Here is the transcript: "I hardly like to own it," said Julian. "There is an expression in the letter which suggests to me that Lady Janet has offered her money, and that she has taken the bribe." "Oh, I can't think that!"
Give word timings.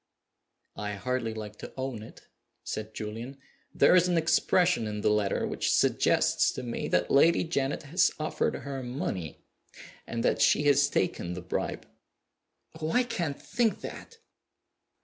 "I 0.77 0.93
hardly 0.93 1.31
like 1.31 1.57
to 1.57 1.71
own 1.77 2.01
it," 2.01 2.23
said 2.63 2.95
Julian. 2.95 3.37
"There 3.71 3.95
is 3.95 4.07
an 4.07 4.17
expression 4.17 4.87
in 4.87 5.01
the 5.01 5.11
letter 5.11 5.45
which 5.45 5.71
suggests 5.71 6.51
to 6.53 6.63
me 6.63 6.87
that 6.87 7.11
Lady 7.11 7.43
Janet 7.43 7.83
has 7.83 8.11
offered 8.19 8.55
her 8.55 8.81
money, 8.81 9.45
and 10.07 10.25
that 10.25 10.41
she 10.41 10.63
has 10.63 10.89
taken 10.89 11.33
the 11.33 11.41
bribe." 11.41 11.85
"Oh, 12.79 12.89
I 12.91 13.03
can't 13.03 13.39
think 13.39 13.81
that!" 13.81 14.17